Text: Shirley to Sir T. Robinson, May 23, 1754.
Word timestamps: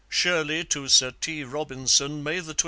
Shirley 0.09 0.63
to 0.63 0.87
Sir 0.87 1.11
T. 1.11 1.43
Robinson, 1.43 2.23
May 2.23 2.41
23, 2.41 2.53
1754. 2.53 2.59